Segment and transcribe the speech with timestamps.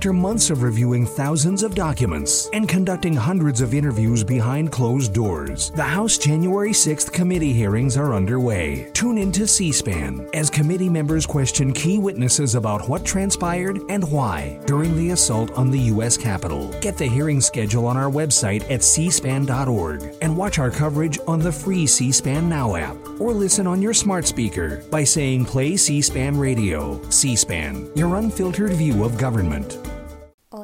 [0.00, 5.68] After months of reviewing thousands of documents and conducting hundreds of interviews behind closed doors,
[5.72, 8.90] the House January 6th committee hearings are underway.
[8.94, 14.10] Tune in to C SPAN as committee members question key witnesses about what transpired and
[14.10, 16.16] why during the assault on the U.S.
[16.16, 16.74] Capitol.
[16.80, 21.52] Get the hearing schedule on our website at cspan.org and watch our coverage on the
[21.52, 26.00] free C SPAN Now app or listen on your smart speaker by saying Play C
[26.00, 26.98] SPAN Radio.
[27.10, 29.89] C SPAN, your unfiltered view of government.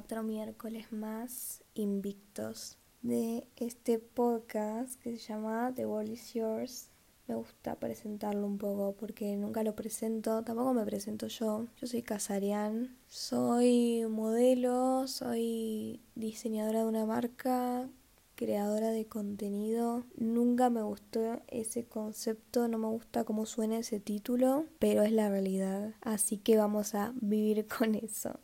[0.06, 6.90] Otro miércoles más invictos de este podcast que se llama The World is Yours.
[7.26, 11.66] Me gusta presentarlo un poco porque nunca lo presento, tampoco me presento yo.
[11.80, 17.88] Yo soy Casarian, soy modelo, soy diseñadora de una marca,
[18.36, 20.04] creadora de contenido.
[20.16, 25.28] Nunca me gustó ese concepto, no me gusta cómo suena ese título, pero es la
[25.28, 25.94] realidad.
[26.00, 28.38] Así que vamos a vivir con eso.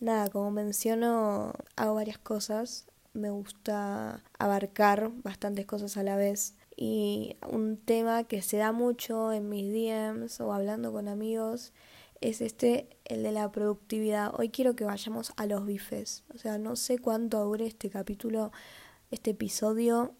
[0.00, 2.86] Nada, como menciono, hago varias cosas.
[3.14, 6.54] Me gusta abarcar bastantes cosas a la vez.
[6.76, 11.72] Y un tema que se da mucho en mis DMs o hablando con amigos
[12.20, 14.32] es este, el de la productividad.
[14.38, 16.24] Hoy quiero que vayamos a los bifes.
[16.34, 18.52] O sea, no sé cuánto dure este capítulo,
[19.10, 20.14] este episodio,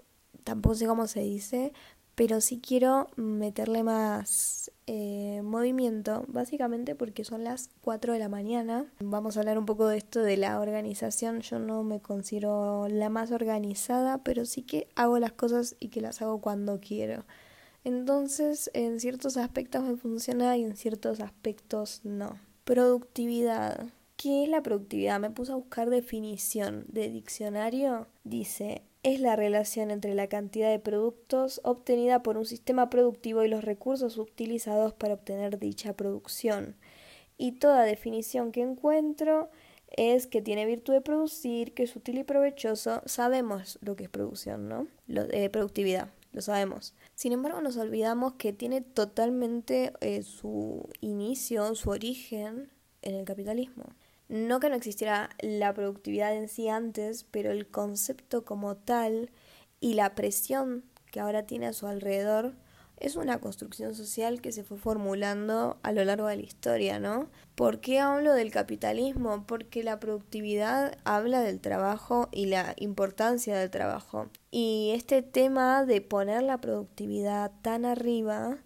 [0.44, 1.72] tampoco sé cómo se dice,
[2.16, 8.86] pero sí quiero meterle más eh, movimiento, básicamente porque son las 4 de la mañana.
[9.00, 11.42] Vamos a hablar un poco de esto de la organización.
[11.42, 16.00] Yo no me considero la más organizada, pero sí que hago las cosas y que
[16.00, 17.26] las hago cuando quiero.
[17.84, 22.38] Entonces, en ciertos aspectos me funciona y en ciertos aspectos no.
[22.64, 23.90] Productividad.
[24.16, 25.20] ¿Qué es la productividad?
[25.20, 28.06] Me puse a buscar definición de diccionario.
[28.24, 33.48] Dice, es la relación entre la cantidad de productos obtenida por un sistema productivo y
[33.48, 36.74] los recursos utilizados para obtener dicha producción.
[37.38, 39.48] Y toda definición que encuentro
[39.90, 43.00] es que tiene virtud de producir, que es útil y provechoso.
[43.06, 44.88] Sabemos lo que es producción, ¿no?
[45.06, 46.92] Eh, productividad, lo sabemos.
[47.14, 52.72] Sin embargo, nos olvidamos que tiene totalmente eh, su inicio, su origen
[53.02, 53.84] en el capitalismo.
[54.28, 59.30] No que no existiera la productividad en sí antes, pero el concepto como tal
[59.80, 62.54] y la presión que ahora tiene a su alrededor
[62.98, 67.28] es una construcción social que se fue formulando a lo largo de la historia, ¿no?
[67.54, 69.44] ¿Por qué hablo del capitalismo?
[69.46, 74.28] Porque la productividad habla del trabajo y la importancia del trabajo.
[74.50, 78.58] Y este tema de poner la productividad tan arriba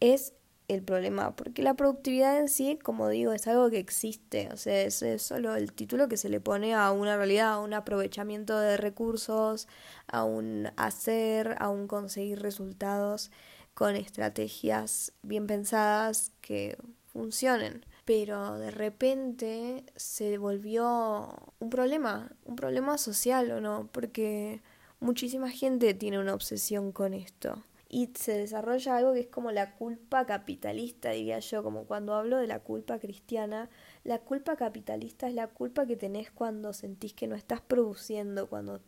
[0.00, 0.34] es
[0.68, 4.82] el problema, porque la productividad en sí, como digo, es algo que existe, o sea,
[4.82, 8.76] es, solo el título que se le pone a una realidad, a un aprovechamiento de
[8.76, 9.68] recursos,
[10.08, 13.30] a un hacer, a un conseguir resultados
[13.74, 16.76] con estrategias bien pensadas que
[17.12, 17.84] funcionen.
[18.04, 24.62] Pero de repente se volvió un problema, un problema social o no, porque
[25.00, 29.76] muchísima gente tiene una obsesión con esto y se desarrolla algo que es como la
[29.76, 33.70] culpa capitalista, diría yo, como cuando hablo de la culpa cristiana,
[34.02, 38.80] la culpa capitalista es la culpa que tenés cuando sentís que no estás produciendo, cuando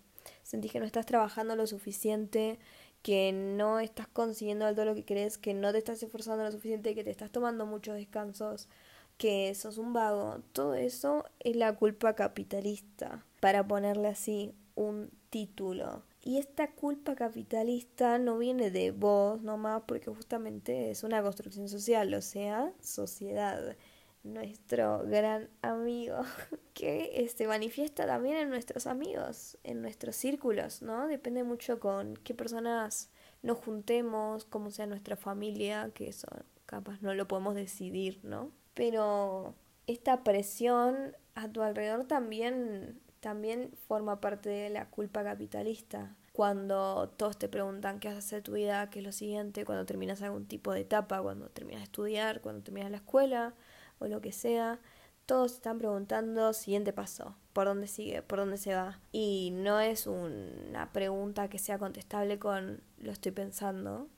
[0.42, 2.59] sentís que no estás trabajando lo suficiente,
[3.03, 6.94] que no estás consiguiendo todo lo que crees, que no te estás esforzando lo suficiente,
[6.94, 8.69] que te estás tomando muchos descansos,
[9.16, 10.42] que sos un vago.
[10.53, 16.03] Todo eso es la culpa capitalista, para ponerle así un título.
[16.22, 22.12] Y esta culpa capitalista no viene de vos nomás porque justamente es una construcción social,
[22.14, 23.76] o sea, sociedad.
[24.24, 26.18] Nuestro gran amigo
[26.74, 31.06] que se este, manifiesta también en nuestros amigos, en nuestros círculos, ¿no?
[31.06, 33.10] Depende mucho con qué personas
[33.42, 36.26] nos juntemos, cómo sea nuestra familia, que eso
[36.66, 38.50] capaz no lo podemos decidir, ¿no?
[38.74, 39.54] Pero
[39.86, 46.16] esta presión a tu alrededor también también forma parte de la culpa capitalista.
[46.32, 50.22] Cuando todos te preguntan qué a hacer tu vida, qué es lo siguiente, cuando terminas
[50.22, 53.54] algún tipo de etapa, cuando terminas de estudiar, cuando terminas la escuela
[53.98, 54.78] o lo que sea,
[55.26, 59.00] todos están preguntando siguiente paso, por dónde sigue, por dónde se va.
[59.12, 64.09] Y no es una pregunta que sea contestable con lo estoy pensando,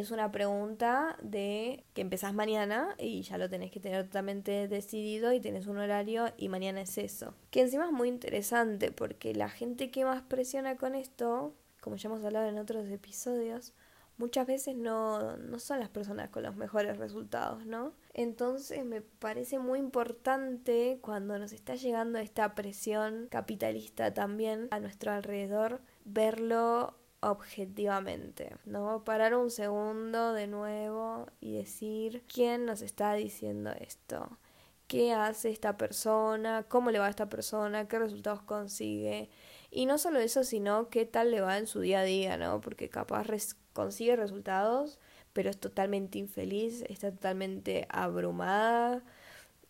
[0.00, 5.32] es una pregunta de que empezás mañana y ya lo tenés que tener totalmente decidido
[5.32, 7.34] y tenés un horario y mañana es eso.
[7.50, 12.08] Que encima es muy interesante porque la gente que más presiona con esto, como ya
[12.08, 13.72] hemos hablado en otros episodios,
[14.16, 17.92] muchas veces no, no son las personas con los mejores resultados, ¿no?
[18.14, 25.12] Entonces me parece muy importante cuando nos está llegando esta presión capitalista también a nuestro
[25.12, 26.96] alrededor, verlo
[27.30, 29.04] objetivamente, ¿no?
[29.04, 34.38] Parar un segundo de nuevo y decir quién nos está diciendo esto,
[34.86, 39.30] qué hace esta persona, cómo le va a esta persona, qué resultados consigue.
[39.70, 42.60] Y no solo eso, sino qué tal le va en su día a día, ¿no?
[42.60, 43.26] Porque capaz
[43.72, 45.00] consigue resultados,
[45.32, 49.02] pero es totalmente infeliz, está totalmente abrumada.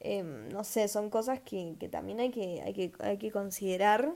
[0.01, 4.15] Em, no sé, son cosas que, que también hay que, hay, que, hay que considerar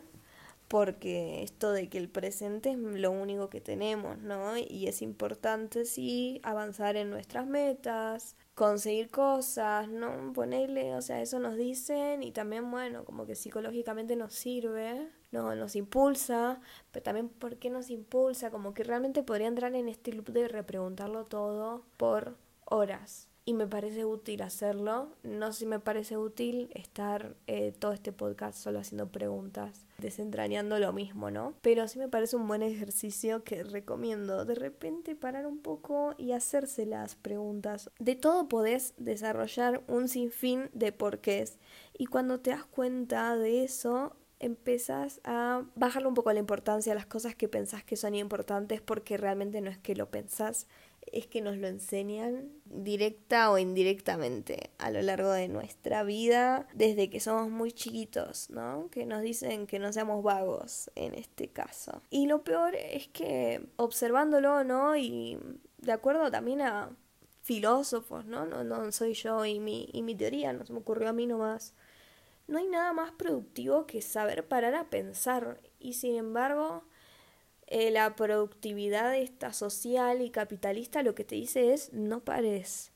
[0.69, 4.57] porque esto de que el presente es lo único que tenemos, ¿no?
[4.57, 10.33] Y es importante, sí, avanzar en nuestras metas, conseguir cosas, ¿no?
[10.35, 15.55] Ponerle, o sea, eso nos dicen y también, bueno, como que psicológicamente nos sirve, no,
[15.55, 16.61] nos impulsa,
[16.93, 20.49] pero también por qué nos impulsa, como que realmente podría entrar en este loop de
[20.49, 22.37] repreguntarlo todo por
[22.67, 25.09] horas y me parece útil hacerlo.
[25.23, 30.79] No sé si me parece útil estar eh, todo este podcast solo haciendo preguntas, desentrañando
[30.79, 31.55] lo mismo, ¿no?
[31.63, 36.33] Pero sí me parece un buen ejercicio que recomiendo de repente parar un poco y
[36.33, 37.91] hacerse las preguntas.
[37.99, 41.59] De todo podés desarrollar un sinfín de porqués
[41.97, 46.95] y cuando te das cuenta de eso, empezás a bajarle un poco la importancia a
[46.95, 50.67] las cosas que pensás que son importantes porque realmente no es que lo pensás,
[51.13, 57.11] es que nos lo enseñan directa o indirectamente a lo largo de nuestra vida desde
[57.11, 58.89] que somos muy chiquitos, ¿no?
[58.91, 62.03] Que nos dicen que no seamos vagos en este caso.
[62.11, 64.97] Y lo peor es que observándolo, ¿no?
[64.97, 65.39] Y
[65.79, 66.91] de acuerdo también a
[67.43, 68.47] filósofos, ¿no?
[68.47, 71.27] No, no soy yo y mi, y mi teoría, no se me ocurrió a mí
[71.27, 71.75] nomás.
[72.47, 76.85] No hay nada más productivo que saber parar a pensar y sin embargo
[77.71, 82.93] eh, la productividad esta social y capitalista lo que te dice es no pares.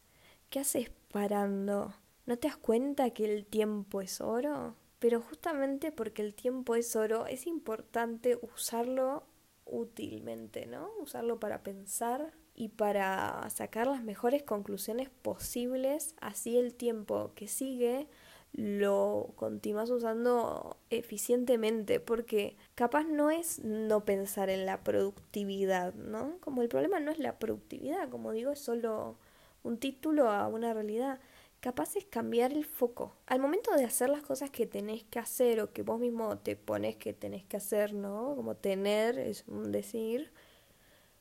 [0.49, 1.95] ¿Qué haces parando?
[2.25, 4.75] ¿No te das cuenta que el tiempo es oro?
[4.99, 9.25] Pero justamente porque el tiempo es oro es importante usarlo
[9.67, 10.91] útilmente, ¿no?
[11.03, 18.09] Usarlo para pensar y para sacar las mejores conclusiones posibles, así el tiempo que sigue
[18.53, 26.39] lo continúas usando eficientemente, porque capaz no es no pensar en la productividad, ¿no?
[26.41, 29.17] Como el problema no es la productividad, como digo, es solo
[29.63, 31.19] un título a una realidad.
[31.61, 33.15] Capaz es cambiar el foco.
[33.27, 36.57] Al momento de hacer las cosas que tenés que hacer o que vos mismo te
[36.57, 38.35] pones que tenés que hacer, ¿no?
[38.37, 40.33] Como tener, es un decir.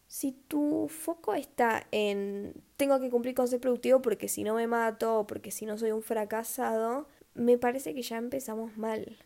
[0.08, 4.68] Si tu foco está en tengo que cumplir con ser productivo porque si no me
[4.68, 9.18] mato o porque si no soy un fracasado, me parece que ya empezamos mal.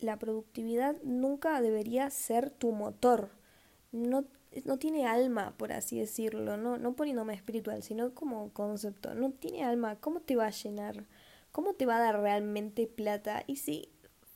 [0.00, 3.30] La productividad nunca debería ser tu motor.
[3.92, 4.24] No,
[4.64, 9.14] no tiene alma, por así decirlo, no, no poniéndome espiritual, sino como concepto.
[9.14, 9.96] No tiene alma.
[10.00, 11.06] ¿Cómo te va a llenar?
[11.52, 13.44] ¿Cómo te va a dar realmente plata?
[13.46, 13.88] Y si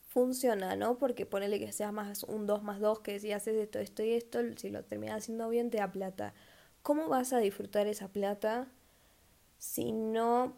[0.09, 0.99] funciona, ¿no?
[0.99, 4.13] Porque ponele que seas más un 2 más 2, que si haces esto, esto y
[4.13, 6.35] esto, si lo terminas haciendo bien, te da plata.
[6.83, 8.69] ¿Cómo vas a disfrutar esa plata
[9.59, 10.55] si no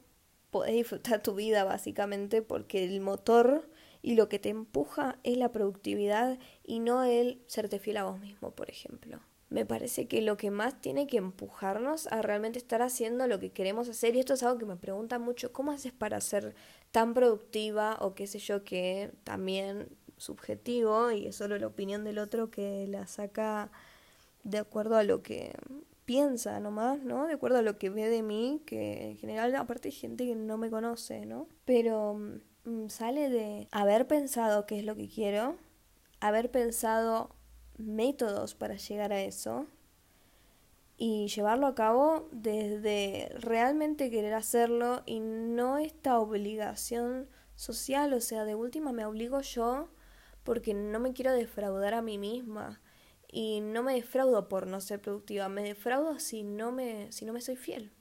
[0.50, 3.68] podés disfrutar tu vida básicamente porque el motor
[4.02, 8.18] y lo que te empuja es la productividad y no el serte fiel a vos
[8.18, 9.20] mismo, por ejemplo.
[9.50, 13.50] Me parece que lo que más tiene que empujarnos a realmente estar haciendo lo que
[13.50, 16.54] queremos hacer, y esto es algo que me preguntan mucho, ¿cómo haces para ser
[16.92, 19.88] tan productiva o qué sé yo que también
[20.18, 23.72] subjetivo y es solo la opinión del otro que la saca
[24.44, 25.52] de acuerdo a lo que
[26.10, 27.28] piensa nomás, ¿no?
[27.28, 30.34] De acuerdo a lo que ve de mí, que en general aparte hay gente que
[30.34, 31.46] no me conoce, ¿no?
[31.64, 32.14] Pero
[32.64, 35.54] mm, sale de haber pensado qué es lo que quiero,
[36.18, 37.30] haber pensado
[37.78, 39.68] métodos para llegar a eso
[40.96, 48.44] y llevarlo a cabo desde realmente querer hacerlo y no esta obligación social, o sea,
[48.44, 49.88] de última me obligo yo
[50.42, 52.80] porque no me quiero defraudar a mí misma
[53.32, 57.32] y no me defraudo por no ser productiva, me defraudo si no me, si no
[57.32, 57.92] me soy fiel,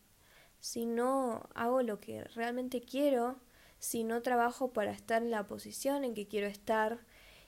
[0.59, 3.37] si no hago lo que realmente quiero,
[3.79, 6.99] si no trabajo para estar en la posición en que quiero estar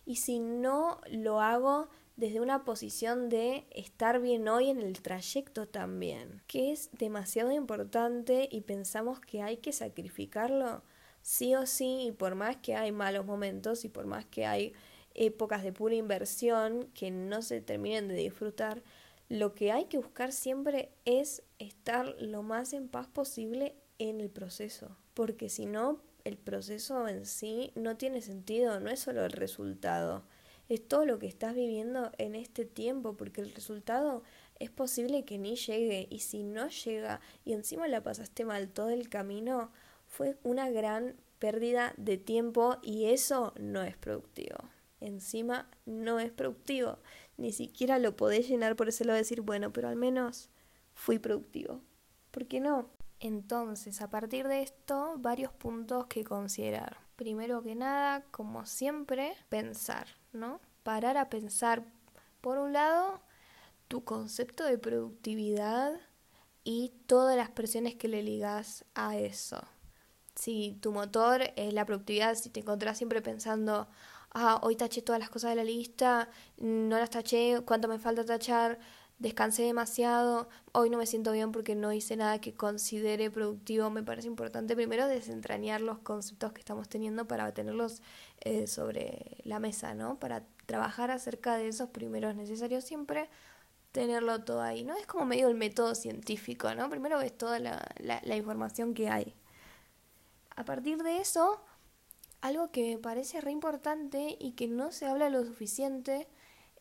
[0.05, 5.67] y si no lo hago desde una posición de estar bien hoy en el trayecto
[5.67, 10.83] también, que es demasiado importante y pensamos que hay que sacrificarlo
[11.21, 14.73] sí o sí y por más que hay malos momentos y por más que hay
[15.15, 18.83] épocas de pura inversión que no se terminen de disfrutar,
[19.29, 24.29] lo que hay que buscar siempre es estar lo más en paz posible en el
[24.29, 29.31] proceso, porque si no, el proceso en sí no tiene sentido, no es solo el
[29.31, 30.25] resultado,
[30.67, 34.23] es todo lo que estás viviendo en este tiempo, porque el resultado
[34.59, 38.89] es posible que ni llegue y si no llega y encima la pasaste mal todo
[38.89, 39.71] el camino,
[40.07, 44.57] fue una gran pérdida de tiempo y eso no es productivo
[45.01, 46.99] encima no es productivo.
[47.37, 50.49] Ni siquiera lo podés llenar por eso lo decir, bueno, pero al menos
[50.93, 51.81] fui productivo.
[52.31, 52.89] ¿Por qué no?
[53.19, 56.97] Entonces, a partir de esto, varios puntos que considerar.
[57.15, 60.59] Primero que nada, como siempre, pensar, ¿no?
[60.83, 61.83] Parar a pensar,
[62.41, 63.21] por un lado,
[63.87, 65.99] tu concepto de productividad
[66.63, 69.61] y todas las presiones que le ligas a eso.
[70.35, 73.87] Si tu motor es la productividad, si te encontrás siempre pensando,
[74.33, 78.25] ah, hoy taché todas las cosas de la lista, no las taché, cuánto me falta
[78.25, 78.79] tachar,
[79.19, 84.03] descansé demasiado, hoy no me siento bien porque no hice nada que considere productivo, me
[84.03, 88.01] parece importante primero desentrañar los conceptos que estamos teniendo para tenerlos
[88.39, 90.19] eh, sobre la mesa, ¿no?
[90.19, 93.29] Para trabajar acerca de esos primeros necesarios siempre
[93.91, 94.95] tenerlo todo ahí, ¿no?
[94.95, 96.89] Es como medio el método científico, ¿no?
[96.89, 99.35] Primero ves toda la, la información que hay.
[100.55, 101.61] A partir de eso,
[102.41, 106.27] algo que me parece re importante y que no se habla lo suficiente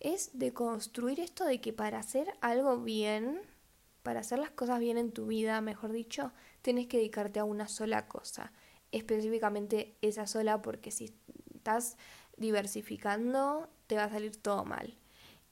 [0.01, 3.41] es de construir esto de que para hacer algo bien,
[4.03, 7.69] para hacer las cosas bien en tu vida, mejor dicho, tienes que dedicarte a una
[7.69, 8.53] sola cosa,
[8.93, 11.15] específicamente esa sola, porque si
[11.55, 11.99] estás
[12.39, 14.97] diversificando, te va a salir todo mal.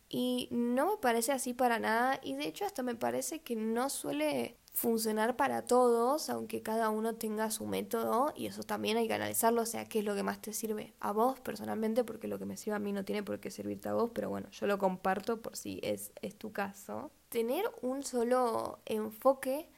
[0.09, 3.91] Y no me parece así para nada, y de hecho hasta me parece que no
[3.91, 9.15] suele funcionar para todos, aunque cada uno tenga su método y eso también hay que
[9.15, 12.39] analizarlo, o sea, qué es lo que más te sirve a vos personalmente, porque lo
[12.39, 14.69] que me sirve a mí no tiene por qué servirte a vos, pero bueno, yo
[14.69, 17.11] lo comparto por si es, es tu caso.
[17.29, 19.69] Tener un solo enfoque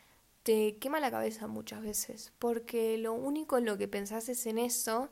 [0.42, 4.59] te quema la cabeza muchas veces, porque lo único en lo que pensás es en
[4.59, 5.09] eso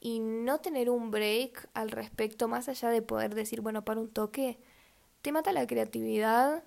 [0.00, 4.08] y no tener un break al respecto, más allá de poder decir, bueno, para un
[4.08, 4.58] toque,
[5.20, 6.64] te mata la creatividad,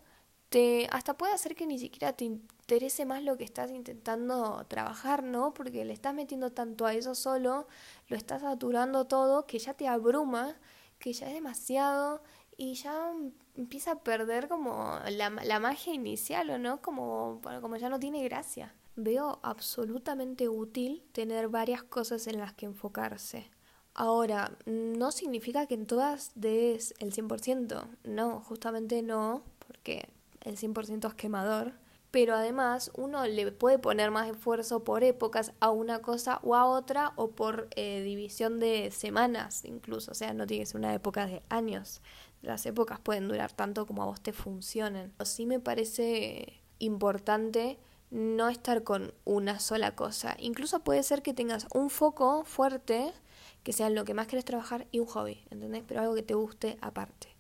[0.50, 2.26] te hasta puede hacer que ni siquiera te
[2.70, 5.56] interese más lo que estás intentando trabajar, ¿no?
[5.56, 7.68] Porque le estás metiendo tanto a eso solo,
[8.10, 10.56] lo estás saturando todo, que ya te abruma,
[11.00, 12.22] que ya es demasiado
[12.58, 13.12] y ya
[13.58, 16.80] empieza a perder como la, la magia inicial, ¿o no?
[16.80, 18.76] Como, como ya no tiene gracia.
[18.96, 23.50] Veo absolutamente útil tener varias cosas en las que enfocarse.
[23.96, 30.08] Ahora, no significa que en todas des el 100%, no, justamente no, porque
[30.42, 31.74] el 100% es quemador
[32.12, 36.66] pero además uno le puede poner más esfuerzo por épocas a una cosa o a
[36.66, 40.94] otra o por eh, división de semanas incluso, o sea, no tiene que ser una
[40.94, 42.02] época de años.
[42.42, 45.14] Las épocas pueden durar tanto como a vos te funcionen.
[45.24, 47.78] Sí me parece importante
[48.12, 50.36] no estar con una sola cosa.
[50.40, 53.14] Incluso puede ser que tengas un foco fuerte,
[53.64, 55.84] que sea lo que más quieres trabajar, y un hobby, ¿entendés?
[55.86, 57.39] Pero algo que te guste aparte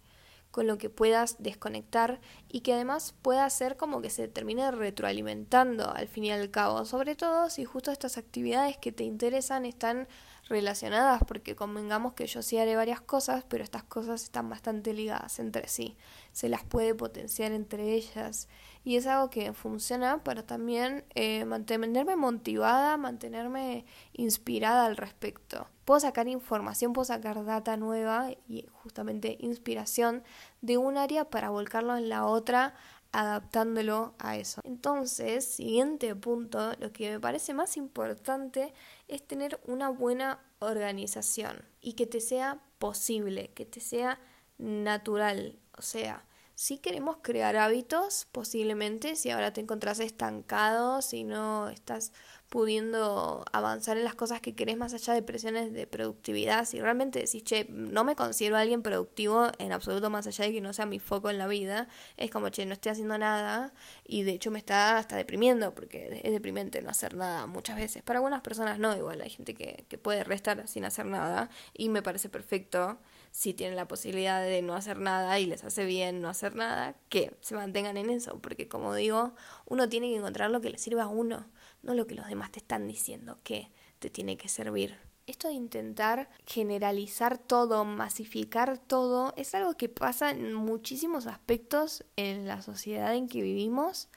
[0.51, 5.91] con lo que puedas desconectar y que además pueda ser como que se termine retroalimentando
[5.91, 10.07] al fin y al cabo, sobre todo si justo estas actividades que te interesan están
[10.47, 15.37] relacionadas, porque convengamos que yo sí haré varias cosas, pero estas cosas están bastante ligadas
[15.39, 15.95] entre sí,
[16.31, 18.47] se las puede potenciar entre ellas
[18.89, 25.67] y es algo que funciona para también eh, mantenerme motivada, mantenerme inspirada al respecto.
[25.85, 30.23] Puedo sacar información, puedo sacar data nueva y justamente inspiración
[30.61, 32.73] de un área para volcarlo en la otra
[33.11, 34.59] adaptándolo a eso.
[34.63, 38.73] Entonces, siguiente punto, lo que me parece más importante
[39.07, 44.19] es tener una buena organización y que te sea posible, que te sea
[44.57, 46.25] natural, o sea,
[46.59, 52.11] si queremos crear hábitos, posiblemente, si ahora te encontrás estancado, si no estás
[52.49, 57.19] pudiendo avanzar en las cosas que querés más allá de presiones de productividad, si realmente
[57.19, 60.85] decís, che, no me considero alguien productivo en absoluto más allá de que no sea
[60.85, 61.87] mi foco en la vida,
[62.17, 63.71] es como, che, no estoy haciendo nada
[64.03, 68.03] y de hecho me está hasta deprimiendo porque es deprimente no hacer nada muchas veces.
[68.03, 71.87] Para algunas personas no, igual hay gente que, que puede restar sin hacer nada y
[71.87, 72.99] me parece perfecto
[73.31, 76.95] si tienen la posibilidad de no hacer nada y les hace bien no hacer nada,
[77.09, 79.33] que se mantengan en eso, porque como digo,
[79.65, 81.47] uno tiene que encontrar lo que le sirva a uno,
[81.83, 84.97] no lo que los demás te están diciendo que te tiene que servir.
[85.27, 92.47] Esto de intentar generalizar todo, masificar todo, es algo que pasa en muchísimos aspectos en
[92.47, 94.09] la sociedad en que vivimos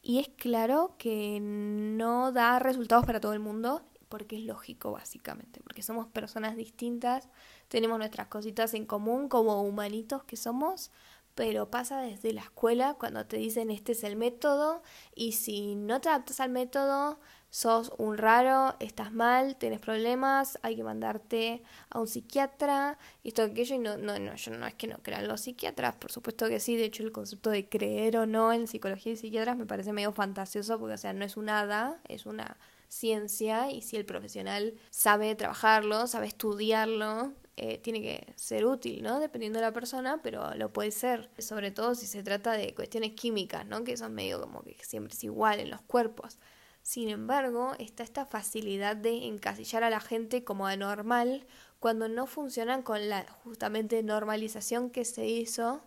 [0.00, 3.82] y es claro que no da resultados para todo el mundo
[4.14, 7.28] porque es lógico básicamente, porque somos personas distintas,
[7.66, 10.92] tenemos nuestras cositas en común como humanitos que somos,
[11.34, 14.84] pero pasa desde la escuela cuando te dicen este es el método
[15.16, 17.18] y si no te adaptas al método
[17.50, 23.74] sos un raro, estás mal, tienes problemas, hay que mandarte a un psiquiatra, esto aquello,
[23.74, 26.60] y no, no, no, yo no es que no crean los psiquiatras, por supuesto que
[26.60, 29.92] sí, de hecho el concepto de creer o no en psicología y psiquiatras me parece
[29.92, 32.56] medio fantasioso porque o sea, no es un hada, es una
[32.94, 39.20] ciencia y si el profesional sabe trabajarlo, sabe estudiarlo, eh, tiene que ser útil, ¿no?
[39.20, 43.12] Dependiendo de la persona, pero lo puede ser, sobre todo si se trata de cuestiones
[43.12, 43.84] químicas, ¿no?
[43.84, 46.38] Que son medio como que siempre es igual en los cuerpos.
[46.82, 51.46] Sin embargo, está esta facilidad de encasillar a la gente como anormal
[51.80, 55.82] cuando no funcionan con la justamente normalización que se hizo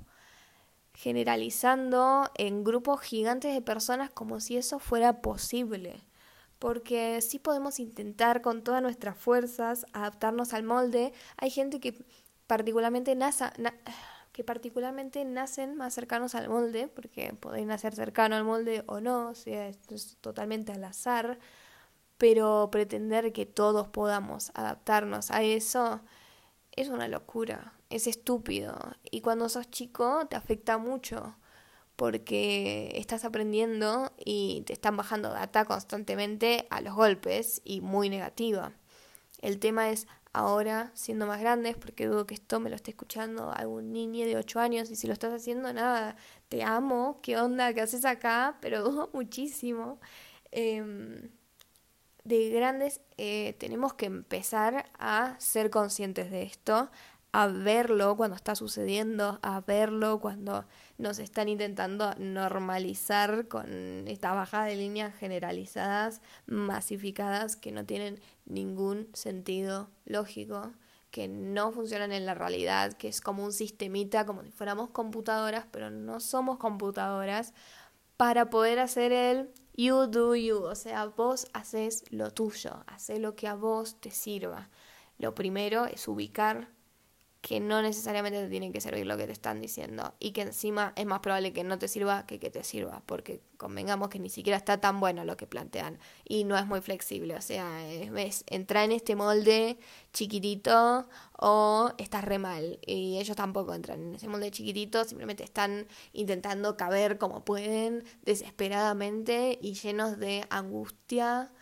[0.93, 6.06] generalizando en grupos gigantes de personas como si eso fuera posible.
[6.59, 11.13] Porque sí podemos intentar con todas nuestras fuerzas adaptarnos al molde.
[11.37, 12.03] Hay gente que
[12.47, 13.17] particularmente
[14.31, 19.29] que particularmente nacen más cercanos al molde, porque pueden nacer cercano al molde o no,
[19.29, 21.39] o sea, esto es totalmente al azar,
[22.19, 26.01] pero pretender que todos podamos adaptarnos a eso
[26.71, 28.77] es una locura, es estúpido.
[29.09, 31.35] Y cuando sos chico te afecta mucho
[31.97, 38.71] porque estás aprendiendo y te están bajando data constantemente a los golpes y muy negativa.
[39.41, 43.51] El tema es ahora, siendo más grandes, porque dudo que esto me lo esté escuchando
[43.51, 46.15] algún niño de 8 años y si lo estás haciendo, nada,
[46.49, 49.99] te amo, qué onda, qué haces acá, pero dudo muchísimo.
[50.51, 51.31] Em,
[52.23, 56.91] de grandes eh, tenemos que empezar a ser conscientes de esto,
[57.31, 60.65] a verlo cuando está sucediendo, a verlo cuando
[60.97, 69.09] nos están intentando normalizar con esta bajada de líneas generalizadas, masificadas, que no tienen ningún
[69.13, 70.71] sentido lógico,
[71.11, 75.65] que no funcionan en la realidad, que es como un sistemita, como si fuéramos computadoras,
[75.71, 77.53] pero no somos computadoras,
[78.17, 83.35] para poder hacer el You do you, o sea, vos haces lo tuyo, haces lo
[83.35, 84.69] que a vos te sirva.
[85.19, 86.69] Lo primero es ubicar
[87.47, 90.91] que no necesariamente te tiene que servir lo que te están diciendo y que encima
[90.97, 94.29] es más probable que no te sirva que que te sirva, porque convengamos que ni
[94.29, 98.43] siquiera está tan bueno lo que plantean y no es muy flexible, o sea, es,
[98.47, 99.79] entrar en este molde
[100.11, 101.07] chiquitito
[101.39, 106.75] o estás re mal y ellos tampoco entran en ese molde chiquitito, simplemente están intentando
[106.75, 111.53] caber como pueden desesperadamente y llenos de angustia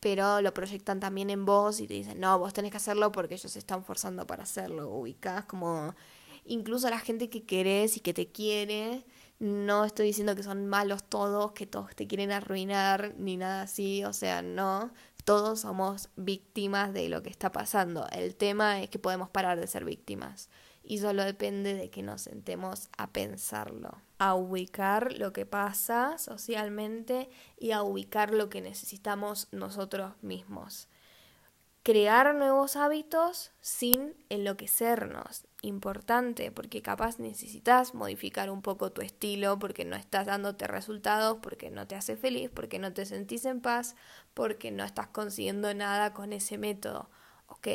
[0.00, 3.34] pero lo proyectan también en vos y te dicen, no, vos tenés que hacerlo porque
[3.34, 4.88] ellos se están forzando para hacerlo.
[4.88, 5.94] Ubicás como
[6.44, 9.04] incluso la gente que querés y que te quiere,
[9.38, 14.04] no estoy diciendo que son malos todos, que todos te quieren arruinar, ni nada así,
[14.04, 14.90] o sea, no,
[15.24, 18.06] todos somos víctimas de lo que está pasando.
[18.10, 20.48] El tema es que podemos parar de ser víctimas
[20.82, 27.28] y solo depende de que nos sentemos a pensarlo, a ubicar lo que pasa socialmente
[27.58, 30.88] y a ubicar lo que necesitamos nosotros mismos.
[31.82, 35.46] Crear nuevos hábitos sin enloquecernos.
[35.62, 41.70] Importante, porque capaz necesitas modificar un poco tu estilo, porque no estás dándote resultados, porque
[41.70, 43.96] no te hace feliz, porque no te sentís en paz,
[44.34, 47.08] porque no estás consiguiendo nada con ese método.
[47.46, 47.68] Ok,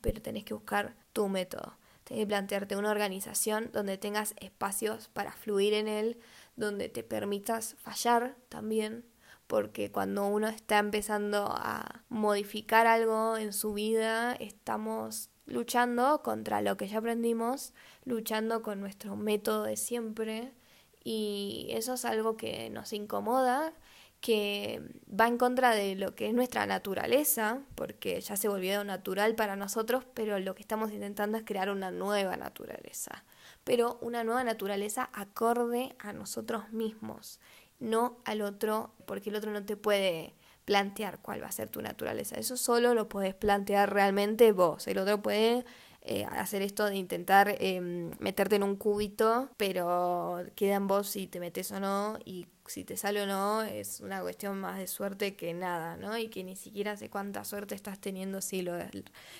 [0.00, 1.76] pero tenés que buscar tu método
[2.12, 6.20] Tenés que plantearte una organización donde tengas espacios para fluir en él,
[6.56, 9.06] donde te permitas fallar también,
[9.46, 16.76] porque cuando uno está empezando a modificar algo en su vida, estamos luchando contra lo
[16.76, 17.72] que ya aprendimos,
[18.04, 20.52] luchando con nuestro método de siempre,
[21.02, 23.72] y eso es algo que nos incomoda,
[24.22, 29.34] que va en contra de lo que es nuestra naturaleza, porque ya se volvió natural
[29.34, 33.24] para nosotros, pero lo que estamos intentando es crear una nueva naturaleza,
[33.64, 37.40] pero una nueva naturaleza acorde a nosotros mismos,
[37.80, 41.82] no al otro, porque el otro no te puede plantear cuál va a ser tu
[41.82, 45.64] naturaleza, eso solo lo puedes plantear realmente vos, el otro puede
[46.02, 51.26] eh, hacer esto de intentar em, meterte en un cúbito, pero queda en vos si
[51.26, 54.86] te metes o no y si te sale o no es una cuestión más de
[54.86, 56.16] suerte que nada, ¿no?
[56.16, 58.74] Y que ni siquiera sé cuánta suerte estás teniendo si, lo,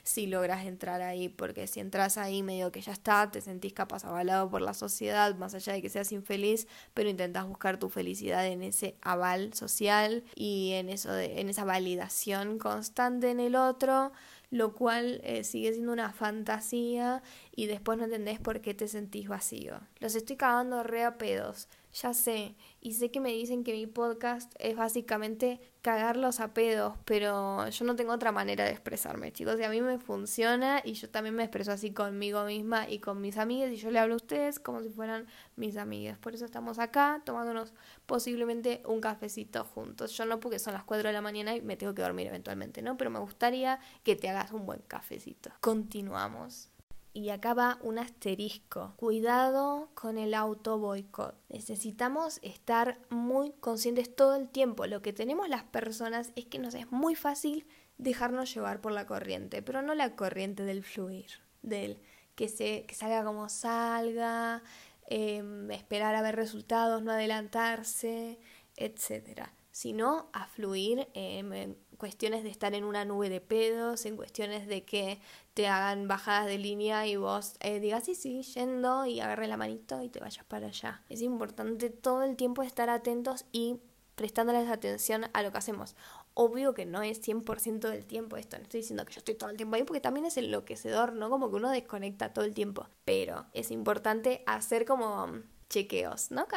[0.02, 4.04] si logras entrar ahí, porque si entras ahí medio que ya está, te sentís capaz
[4.04, 8.46] avalado por la sociedad, más allá de que seas infeliz, pero intentas buscar tu felicidad
[8.46, 14.12] en ese aval social y en eso de, en esa validación constante en el otro
[14.52, 17.22] lo cual eh, sigue siendo una fantasía
[17.56, 19.80] y después no entendés por qué te sentís vacío.
[19.98, 23.86] Los estoy cagando re a pedos, ya sé, y sé que me dicen que mi
[23.86, 29.58] podcast es básicamente cagarlos a pedos, pero yo no tengo otra manera de expresarme, chicos,
[29.60, 33.20] y a mí me funciona y yo también me expreso así conmigo misma y con
[33.20, 35.26] mis amigas y yo le hablo a ustedes como si fueran
[35.56, 36.18] mis amigas.
[36.18, 37.72] Por eso estamos acá tomándonos
[38.06, 40.16] posiblemente un cafecito juntos.
[40.16, 42.80] Yo no porque son las 4 de la mañana y me tengo que dormir eventualmente,
[42.80, 42.96] ¿no?
[42.96, 45.50] Pero me gustaría que te hagas un buen cafecito.
[45.60, 46.71] Continuamos.
[47.14, 48.94] Y acá va un asterisco.
[48.96, 51.34] Cuidado con el auto boicot.
[51.50, 54.86] Necesitamos estar muy conscientes todo el tiempo.
[54.86, 57.66] Lo que tenemos las personas es que nos es muy fácil
[57.98, 62.00] dejarnos llevar por la corriente, pero no la corriente del fluir, del
[62.34, 64.62] que, se, que salga como salga,
[65.06, 68.38] em, esperar a ver resultados, no adelantarse,
[68.76, 69.48] etc.
[69.70, 74.84] sino a fluir en cuestiones de estar en una nube de pedos, en cuestiones de
[74.84, 75.20] que
[75.54, 79.56] te hagan bajadas de línea y vos eh, digas, sí, sí, yendo y agarre la
[79.56, 81.04] manito y te vayas para allá.
[81.08, 83.78] Es importante todo el tiempo estar atentos y
[84.16, 85.94] prestándoles atención a lo que hacemos.
[86.34, 89.50] Obvio que no es 100% del tiempo esto, no estoy diciendo que yo estoy todo
[89.50, 91.30] el tiempo ahí porque también es enloquecedor, ¿no?
[91.30, 95.28] Como que uno desconecta todo el tiempo, pero es importante hacer como
[95.68, 96.48] chequeos, ¿no?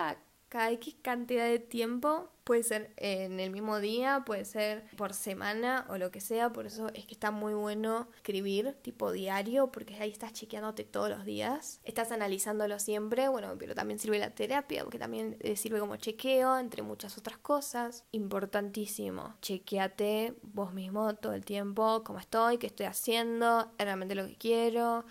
[0.55, 5.85] Cada X cantidad de tiempo, puede ser en el mismo día, puede ser por semana
[5.89, 9.95] o lo que sea, por eso es que está muy bueno escribir tipo diario, porque
[9.95, 14.83] ahí estás chequeándote todos los días, estás analizándolo siempre, bueno, pero también sirve la terapia,
[14.83, 21.33] porque también eh, sirve como chequeo, entre muchas otras cosas, importantísimo, chequeate vos mismo todo
[21.33, 25.03] el tiempo, cómo estoy, qué estoy haciendo, realmente lo que quiero,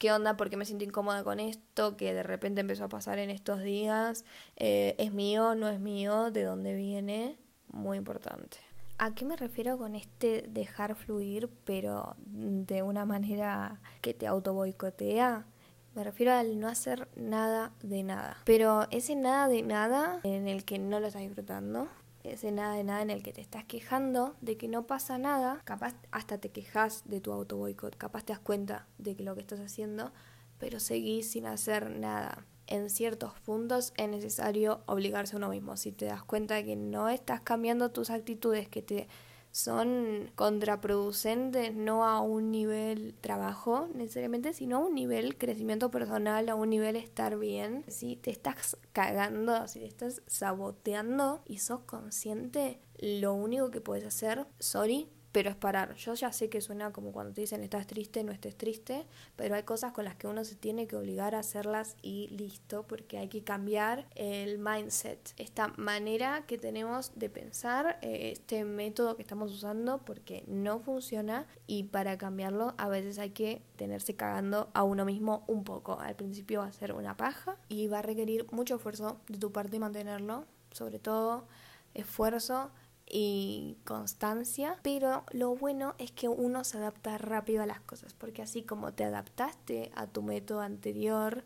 [0.00, 3.18] qué onda, por qué me siento incómoda con esto, que de repente empezó a pasar
[3.18, 4.24] en estos días,
[4.56, 8.56] eh, es mío, no es mío, de dónde viene, muy importante.
[8.96, 14.54] ¿A qué me refiero con este dejar fluir, pero de una manera que te auto
[14.54, 15.46] boicotea?
[15.94, 18.38] Me refiero al no hacer nada de nada.
[18.44, 21.88] Pero ese nada de nada en el que no lo estás disfrutando,
[22.24, 25.60] ese nada de nada en el que te estás quejando de que no pasa nada,
[25.64, 29.34] capaz hasta te quejas de tu auto boicot, capaz te das cuenta de que lo
[29.34, 30.12] que estás haciendo,
[30.58, 32.46] pero seguís sin hacer nada.
[32.66, 35.76] En ciertos puntos es necesario obligarse a uno mismo.
[35.76, 39.08] Si te das cuenta de que no estás cambiando tus actitudes, que te
[39.52, 46.54] son contraproducentes no a un nivel trabajo necesariamente, sino a un nivel crecimiento personal, a
[46.54, 47.84] un nivel estar bien.
[47.88, 54.04] Si te estás cagando, si te estás saboteando y sos consciente, lo único que puedes
[54.04, 55.94] hacer, sorry, pero es parar.
[55.94, 59.54] Yo ya sé que suena como cuando te dicen estás triste, no estés triste, pero
[59.54, 63.18] hay cosas con las que uno se tiene que obligar a hacerlas y listo, porque
[63.18, 69.22] hay que cambiar el mindset, esta manera que tenemos de pensar, eh, este método que
[69.22, 74.82] estamos usando, porque no funciona y para cambiarlo a veces hay que tenerse cagando a
[74.82, 76.00] uno mismo un poco.
[76.00, 79.52] Al principio va a ser una paja y va a requerir mucho esfuerzo de tu
[79.52, 81.46] parte mantenerlo, sobre todo
[81.94, 82.70] esfuerzo
[83.10, 88.42] y constancia, pero lo bueno es que uno se adapta rápido a las cosas, porque
[88.42, 91.44] así como te adaptaste a tu método anterior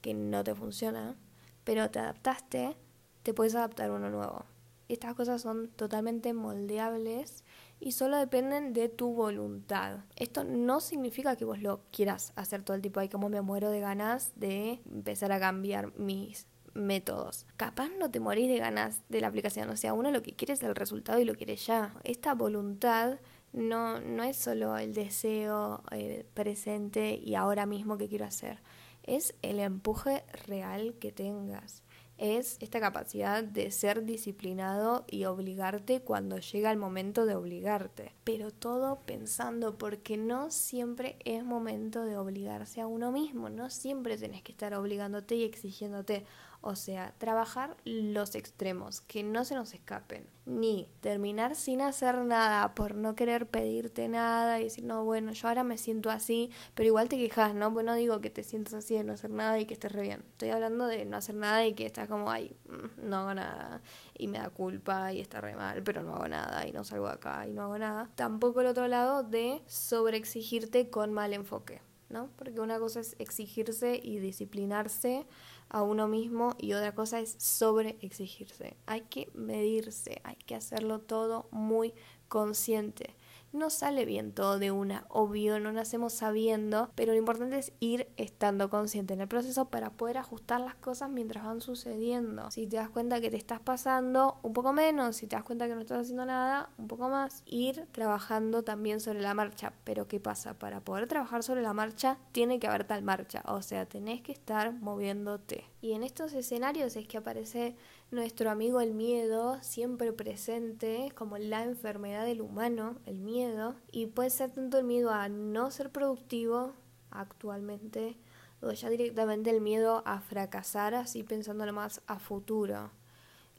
[0.00, 1.16] que no te funciona,
[1.64, 2.76] pero te adaptaste,
[3.22, 4.44] te puedes adaptar a uno nuevo.
[4.88, 7.42] Estas cosas son totalmente moldeables
[7.80, 10.04] y solo dependen de tu voluntad.
[10.14, 13.00] Esto no significa que vos lo quieras hacer todo el tiempo.
[13.00, 17.46] Hay como me muero de ganas de empezar a cambiar mis métodos.
[17.56, 20.54] Capaz no te morís de ganas de la aplicación, o sea, uno lo que quiere
[20.54, 21.94] es el resultado y lo quiere ya.
[22.04, 23.18] Esta voluntad
[23.52, 28.60] no, no es solo el deseo eh, presente y ahora mismo que quiero hacer,
[29.02, 31.82] es el empuje real que tengas
[32.18, 38.12] es esta capacidad de ser disciplinado y obligarte cuando llega el momento de obligarte.
[38.24, 44.16] Pero todo pensando porque no siempre es momento de obligarse a uno mismo, no siempre
[44.16, 46.24] tenés que estar obligándote y exigiéndote.
[46.66, 50.26] O sea, trabajar los extremos, que no se nos escapen.
[50.46, 55.46] Ni terminar sin hacer nada por no querer pedirte nada y decir, no, bueno, yo
[55.46, 57.72] ahora me siento así, pero igual te quejas, ¿no?
[57.72, 60.02] Pues no digo que te sientas así de no hacer nada y que estés re
[60.02, 60.24] bien.
[60.32, 63.80] Estoy hablando de no hacer nada y que estás como, ay, mm, no hago nada
[64.18, 67.06] y me da culpa y está re mal, pero no hago nada y no salgo
[67.06, 68.10] acá y no hago nada.
[68.16, 71.80] Tampoco el otro lado de sobreexigirte con mal enfoque.
[72.08, 72.30] ¿no?
[72.36, 75.26] Porque una cosa es exigirse y disciplinarse
[75.68, 78.76] a uno mismo y otra cosa es sobre exigirse.
[78.86, 81.94] Hay que medirse, hay que hacerlo todo muy
[82.28, 83.14] consciente
[83.56, 88.08] no sale bien todo de una, obvio, no nacemos sabiendo, pero lo importante es ir
[88.16, 92.50] estando consciente en el proceso para poder ajustar las cosas mientras van sucediendo.
[92.50, 95.66] Si te das cuenta que te estás pasando, un poco menos, si te das cuenta
[95.66, 99.72] que no estás haciendo nada, un poco más, ir trabajando también sobre la marcha.
[99.84, 100.54] Pero ¿qué pasa?
[100.54, 104.32] Para poder trabajar sobre la marcha, tiene que haber tal marcha, o sea, tenés que
[104.32, 105.64] estar moviéndote.
[105.80, 107.76] Y en estos escenarios es que aparece
[108.10, 114.30] nuestro amigo el miedo, siempre presente como la enfermedad del humano, el miedo, y puede
[114.30, 116.74] ser tanto el miedo a no ser productivo
[117.10, 118.16] actualmente,
[118.60, 122.90] o ya directamente el miedo a fracasar, así pensándolo más a futuro.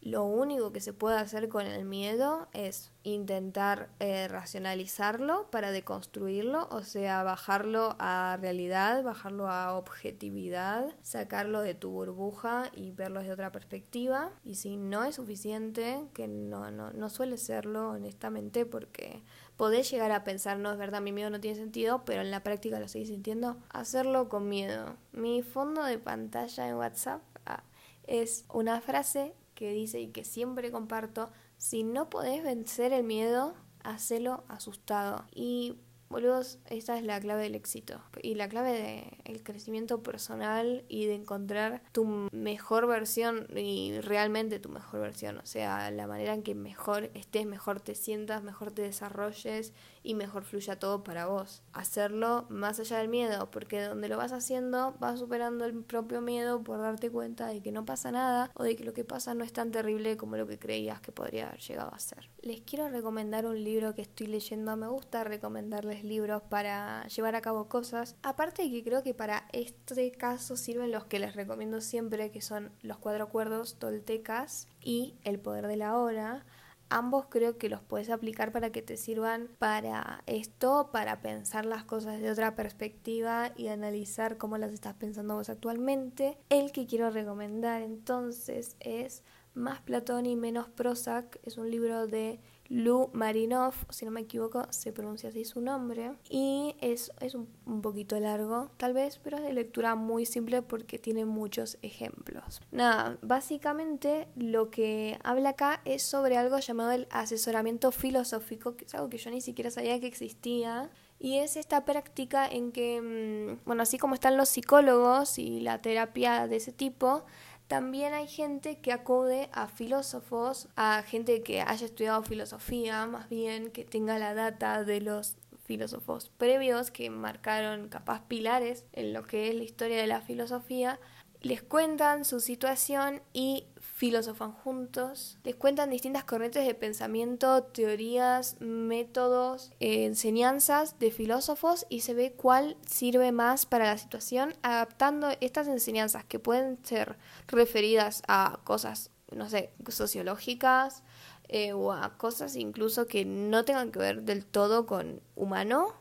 [0.07, 6.69] Lo único que se puede hacer con el miedo es intentar eh, racionalizarlo para deconstruirlo,
[6.71, 13.33] o sea, bajarlo a realidad, bajarlo a objetividad, sacarlo de tu burbuja y verlo desde
[13.33, 14.31] otra perspectiva.
[14.45, 19.21] Y si no es suficiente, que no, no, no suele serlo honestamente, porque
[19.57, 22.43] podés llegar a pensar, no es verdad, mi miedo no tiene sentido, pero en la
[22.43, 24.95] práctica lo seguís sintiendo, hacerlo con miedo.
[25.11, 27.63] Mi fondo de pantalla en WhatsApp ah,
[28.05, 33.55] es una frase que dice y que siempre comparto, Si no podés vencer el miedo,
[33.83, 35.25] hacelo asustado.
[35.33, 41.05] Y Boludos, esta es la clave del éxito y la clave del crecimiento personal y
[41.05, 46.43] de encontrar tu mejor versión y realmente tu mejor versión, o sea, la manera en
[46.43, 49.73] que mejor estés, mejor te sientas, mejor te desarrolles
[50.07, 51.61] y mejor fluya todo para vos.
[51.73, 56.63] Hacerlo más allá del miedo, porque donde lo vas haciendo vas superando el propio miedo
[56.63, 59.43] por darte cuenta de que no pasa nada o de que lo que pasa no
[59.43, 62.29] es tan terrible como lo que creías que podría haber llegado a ser.
[62.41, 67.41] Les quiero recomendar un libro que estoy leyendo, me gusta recomendarles libros para llevar a
[67.41, 68.15] cabo cosas.
[68.23, 72.41] Aparte de que creo que para este caso sirven los que les recomiendo siempre, que
[72.41, 76.45] son los cuatro acuerdos toltecas y el poder de la hora
[76.89, 81.83] ambos creo que los puedes aplicar para que te sirvan para esto, para pensar las
[81.83, 86.37] cosas de otra perspectiva y analizar cómo las estás pensando vos actualmente.
[86.49, 89.23] El que quiero recomendar entonces es
[89.53, 94.65] Más Platón y menos Prozac, es un libro de Lu Marinov, si no me equivoco,
[94.69, 96.13] se pronuncia así su nombre.
[96.29, 97.47] Y es, es un,
[97.81, 102.61] poquito largo, tal vez, pero es de lectura muy simple porque tiene muchos ejemplos.
[102.71, 108.95] Nada, básicamente lo que habla acá es sobre algo llamado el asesoramiento filosófico, que es
[108.95, 110.89] algo que yo ni siquiera sabía que existía.
[111.19, 115.81] Y es esta práctica en que, mm, bueno, así como están los psicólogos y la
[115.81, 117.23] terapia de ese tipo,
[117.67, 123.71] también hay gente que acude a filósofos, a gente que haya estudiado filosofía, más bien
[123.71, 129.49] que tenga la data de los filósofos previos que marcaron capaz pilares en lo que
[129.49, 130.97] es la historia de la filosofía,
[131.41, 139.71] les cuentan su situación y filosofan juntos, les cuentan distintas corrientes de pensamiento, teorías, métodos,
[139.79, 145.67] eh, enseñanzas de filósofos y se ve cuál sirve más para la situación, adaptando estas
[145.67, 151.01] enseñanzas que pueden ser referidas a cosas, no sé, sociológicas
[151.47, 155.95] eh, o a cosas incluso que no tengan que ver del todo con humano,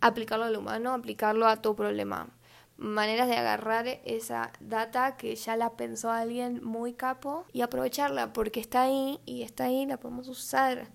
[0.00, 2.28] aplicarlo al humano, aplicarlo a tu problema
[2.80, 8.58] maneras de agarrar esa data que ya la pensó alguien muy capo y aprovecharla porque
[8.58, 10.88] está ahí y está ahí, la podemos usar.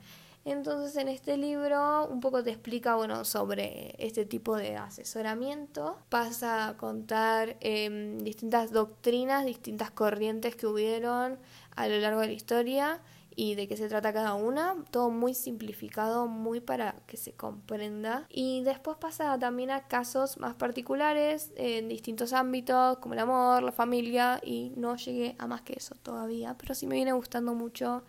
[0.45, 5.97] Entonces en este libro un poco te explica bueno, sobre este tipo de asesoramiento.
[6.09, 11.39] Pasa a contar em, distintas doctrinas, distintas corrientes que hubieron
[11.75, 13.01] a lo largo de la historia
[13.35, 18.25] y de qué se trata cada una, todo muy simplificado, muy para que se comprenda.
[18.29, 23.71] Y después pasa también a casos más particulares en distintos ámbitos, como el amor, la
[23.71, 28.03] familia, y no llegué a más que eso todavía, pero sí me viene gustando mucho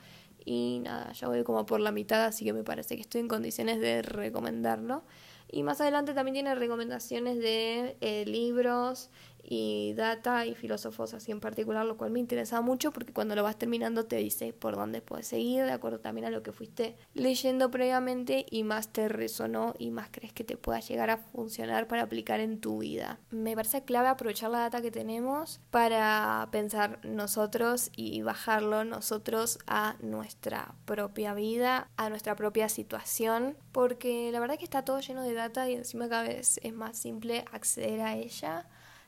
[0.44, 3.28] y nada, ya voy como por la mitad, así que me parece que estoy en
[3.28, 5.02] condiciones de recomendarlo.
[5.50, 9.10] Y más adelante también tiene recomendaciones de eh, libros
[9.48, 13.44] y data y filósofos así en particular, lo cual me interesa mucho porque cuando lo
[13.44, 16.96] vas terminando te dice por dónde puedes seguir, de acuerdo también a lo que fuiste
[17.14, 21.86] leyendo previamente y más te resonó y más crees que te pueda llegar a funcionar
[21.86, 23.20] para aplicar en tu vida.
[23.30, 29.96] Me parece clave aprovechar la data que tenemos para pensar nosotros y bajarlo nosotros a
[30.00, 35.34] nuestra propia vida, a nuestra propia situación, porque la verdad que está todo lleno de
[35.34, 38.66] data y encima cada vez es más simple acceder a ella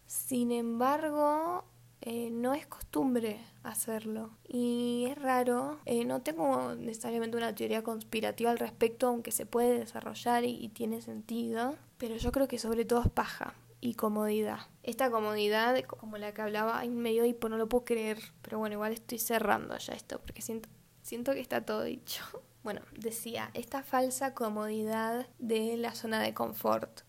[0.09, 1.65] sin embargo,
[2.01, 5.81] eh, no es costumbre hacerlo y es raro.
[5.85, 11.03] Eh, no tengo necesariamente una teoría conspirativa al respecto, aunque se puede desarrollar y, tiene
[11.03, 14.61] sentido, pero yo creo que sobre todo es paja y comodidad.
[14.83, 18.77] Esta comodidad, como la que hablaba, en medio hipo, no lo puedo creer, pero bueno,
[18.77, 20.71] igual estoy cerrando ya esto porque siento,
[21.03, 22.25] siento que está todo dicho.
[22.65, 27.03] Bueno, decía, esta falsa comodidad de la zona de confort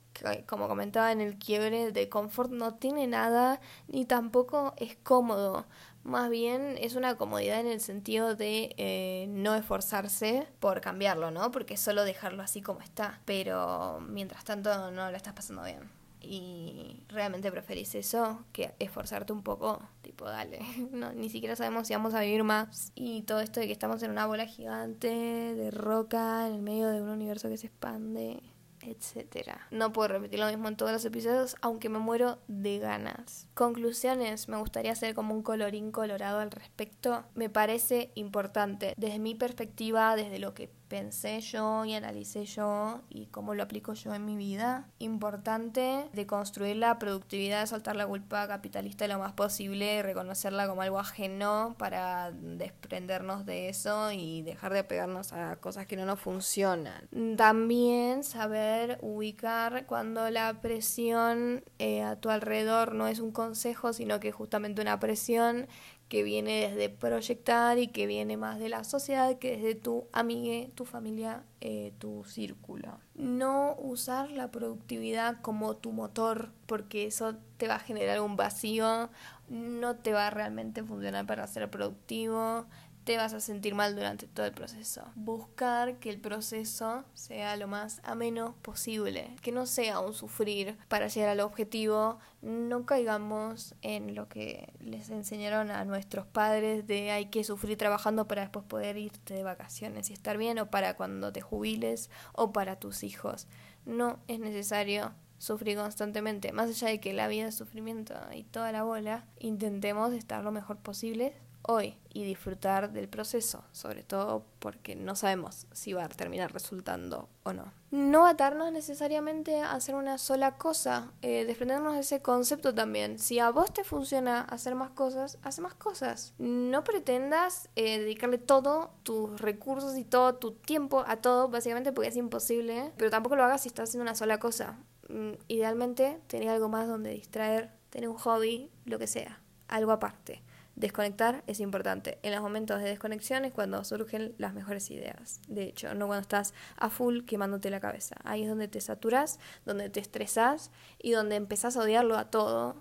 [0.47, 5.65] como comentaba en el quiebre de confort, no tiene nada ni tampoco es cómodo.
[6.03, 11.51] Más bien es una comodidad en el sentido de eh, no esforzarse por cambiarlo, ¿no?
[11.51, 13.19] Porque solo dejarlo así como está.
[13.25, 15.89] Pero mientras tanto no lo estás pasando bien.
[16.21, 19.81] Y realmente preferís eso que esforzarte un poco.
[20.01, 20.59] Tipo, dale.
[20.91, 22.91] No, ni siquiera sabemos si vamos a vivir más.
[22.95, 26.89] Y todo esto de que estamos en una bola gigante de roca en el medio
[26.89, 28.41] de un universo que se expande
[28.81, 29.67] etcétera.
[29.71, 33.47] No puedo repetir lo mismo en todos los episodios, aunque me muero de ganas.
[33.53, 37.23] Conclusiones, me gustaría hacer como un colorín colorado al respecto.
[37.35, 43.27] Me parece importante, desde mi perspectiva, desde lo que pensé yo y analicé yo y
[43.27, 44.87] cómo lo aplico yo en mi vida.
[44.97, 50.99] Importante de construir la productividad, soltar la culpa capitalista lo más posible, reconocerla como algo
[50.99, 57.07] ajeno para desprendernos de eso y dejar de pegarnos a cosas que no nos funcionan.
[57.37, 58.68] También saber
[59.01, 64.81] ubicar cuando la presión eh, a tu alrededor no es un consejo, sino que justamente
[64.81, 65.67] una presión
[66.09, 70.67] que viene desde proyectar y que viene más de la sociedad que desde tu amiga,
[70.73, 72.97] tu familia, eh, tu círculo.
[73.13, 79.09] No usar la productividad como tu motor porque eso te va a generar un vacío,
[79.49, 82.65] no te va a realmente funcionar para ser productivo,
[83.09, 85.01] te vas a sentir mal durante todo el proceso.
[85.15, 91.07] Buscar que el proceso sea lo más ameno posible, que no sea un sufrir para
[91.07, 92.19] llegar al objetivo.
[92.43, 98.27] No caigamos en lo que les enseñaron a nuestros padres de hay que sufrir trabajando
[98.27, 102.53] para después poder irte de vacaciones y estar bien o para cuando te jubiles o
[102.53, 103.47] para tus hijos.
[103.87, 106.51] No es necesario sufrir constantemente.
[106.51, 110.51] Más allá de que la vida es sufrimiento y toda la bola, intentemos estar lo
[110.51, 116.09] mejor posible hoy y disfrutar del proceso, sobre todo porque no sabemos si va a
[116.09, 117.71] terminar resultando o no.
[117.91, 123.19] No atarnos necesariamente a hacer una sola cosa, eh, desprendernos de ese concepto también.
[123.19, 126.33] Si a vos te funciona hacer más cosas, haz más cosas.
[126.37, 132.09] No pretendas eh, dedicarle todo tus recursos y todo tu tiempo a todo, básicamente porque
[132.09, 134.77] es imposible, pero tampoco lo hagas si estás haciendo una sola cosa.
[135.09, 140.43] Mm, idealmente, tener algo más donde distraer, tener un hobby, lo que sea, algo aparte.
[140.79, 142.19] Desconectar es importante.
[142.23, 145.41] En los momentos de desconexión es cuando surgen las mejores ideas.
[145.49, 148.15] De hecho, no cuando estás a full quemándote la cabeza.
[148.23, 152.77] Ahí es donde te saturas, donde te estresas y donde empezás a odiarlo a todo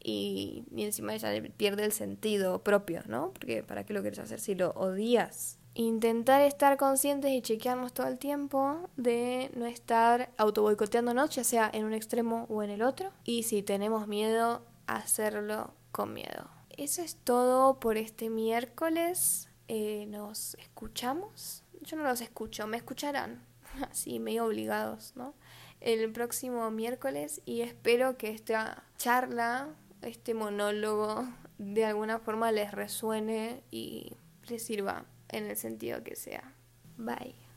[0.00, 3.32] y, y encima ya pierde el sentido propio, ¿no?
[3.32, 5.58] Porque ¿para qué lo quieres hacer si lo odias?
[5.74, 11.68] Intentar estar conscientes y chequearnos todo el tiempo de no estar auto boicoteándonos, ya sea
[11.72, 13.10] en un extremo o en el otro.
[13.24, 19.50] Y si tenemos miedo, hacerlo con miedo eso es todo por este miércoles.
[19.68, 21.62] Eh, nos escuchamos.
[21.82, 23.44] Yo no los escucho, me escucharán.
[23.90, 25.34] Así, medio obligados, ¿no?
[25.80, 29.68] El próximo miércoles y espero que esta charla,
[30.00, 34.14] este monólogo, de alguna forma les resuene y
[34.48, 36.54] les sirva en el sentido que sea.
[36.96, 37.49] Bye.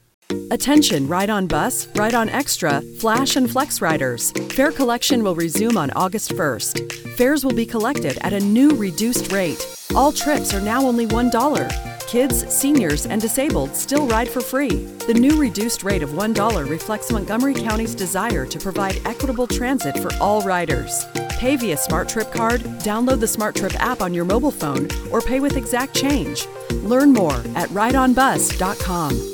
[0.52, 4.32] Attention, Ride on Bus, Ride on Extra, Flash, and Flex riders.
[4.52, 7.15] Fare collection will resume on August 1st.
[7.17, 9.65] Fares will be collected at a new reduced rate.
[9.96, 12.08] All trips are now only $1.
[12.08, 14.86] Kids, seniors, and disabled still ride for free.
[15.08, 20.13] The new reduced rate of $1 reflects Montgomery County's desire to provide equitable transit for
[20.22, 21.06] all riders.
[21.39, 25.22] Pay via Smart Trip card, download the Smart Trip app on your mobile phone, or
[25.22, 26.48] pay with exact change.
[26.84, 29.33] Learn more at rideonbus.com.